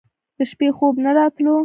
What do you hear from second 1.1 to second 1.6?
راتلو.